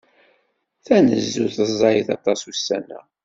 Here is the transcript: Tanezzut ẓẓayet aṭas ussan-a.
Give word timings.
Tanezzut 0.85 1.57
ẓẓayet 1.69 2.07
aṭas 2.15 2.41
ussan-a. 2.51 2.99